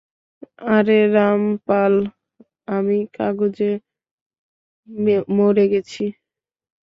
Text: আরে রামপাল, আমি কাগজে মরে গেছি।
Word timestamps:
আরে 0.69 0.99
রামপাল, 1.15 1.93
আমি 2.67 2.97
কাগজে 3.15 3.71
মরে 5.37 5.65
গেছি। 5.71 6.05